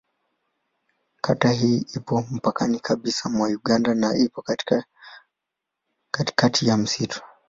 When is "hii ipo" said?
1.51-2.23